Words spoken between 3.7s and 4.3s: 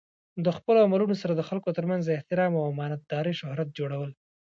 جوړول.